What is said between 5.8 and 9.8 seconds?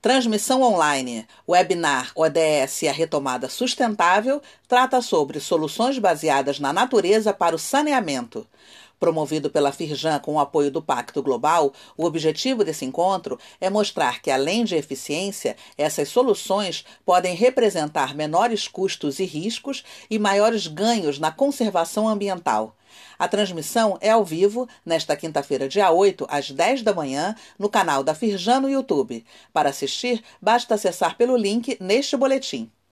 baseadas na natureza para o saneamento. Promovido pela